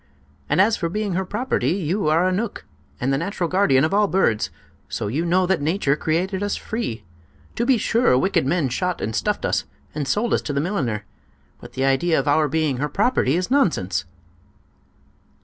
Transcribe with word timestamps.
"And 0.49 0.59
as 0.59 0.77
for 0.77 0.89
being 0.89 1.13
her 1.13 1.23
property, 1.25 1.73
you 1.73 2.07
are 2.07 2.27
a 2.27 2.31
knook, 2.31 2.65
and 2.99 3.13
the 3.13 3.19
natural 3.19 3.47
guardian 3.47 3.83
of 3.85 3.93
all 3.93 4.07
birds; 4.07 4.49
so 4.89 5.05
you 5.05 5.23
know 5.23 5.45
that 5.45 5.61
Nature 5.61 5.95
created 5.95 6.41
us 6.41 6.55
free. 6.55 7.03
To 7.55 7.67
be 7.67 7.77
sure, 7.77 8.17
wicked 8.17 8.43
men 8.47 8.69
shot 8.69 8.99
and 8.99 9.15
stuffed 9.15 9.45
us, 9.45 9.65
and 9.93 10.07
sold 10.07 10.33
us 10.33 10.41
to 10.41 10.53
the 10.53 10.59
milliner; 10.59 11.05
but 11.59 11.73
the 11.73 11.85
idea 11.85 12.17
of 12.19 12.27
our 12.27 12.47
being 12.47 12.77
her 12.77 12.89
property 12.89 13.35
is 13.35 13.51
nonsense!" 13.51 14.05